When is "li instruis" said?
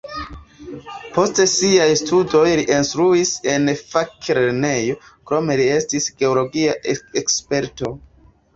2.61-3.35